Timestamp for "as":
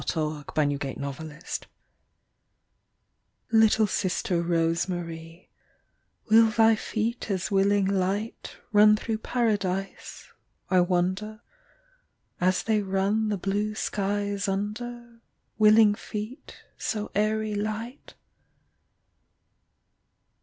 7.29-7.51, 12.39-12.63